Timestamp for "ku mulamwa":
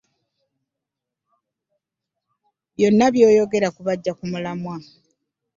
4.17-4.75